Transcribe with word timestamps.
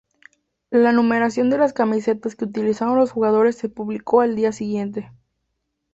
La 0.71 0.93
numeración 0.93 1.51
de 1.51 1.59
las 1.59 1.73
camisetas 1.73 2.35
que 2.35 2.45
utilizarán 2.45 2.95
los 2.95 3.11
jugadores 3.11 3.55
se 3.55 3.69
publicó 3.69 4.21
al 4.21 4.35
día 4.35 4.51
siguiente. 4.51 5.11